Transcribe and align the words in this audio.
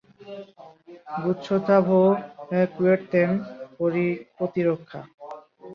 Gustavo 1.23 1.99
Kuerten 2.75 3.29
প্রতিরক্ষা. 4.37 5.01